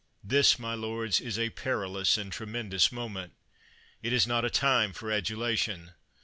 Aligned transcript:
This, 0.23 0.57
my 0.57 0.73
lords, 0.73 1.21
is 1.21 1.37
a 1.37 1.51
perilous 1.51 2.17
and 2.17 2.31
tremendous 2.31 2.91
moment! 2.91 3.33
It 4.01 4.11
is 4.13 4.25
not 4.25 4.43
a 4.43 4.49
time 4.49 4.93
for 4.93 5.11
adulation. 5.11 5.91